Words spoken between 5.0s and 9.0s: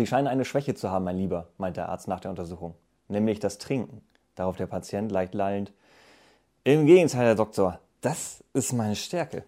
leicht lallend. Im Gegenteil, Herr Doktor, das ist meine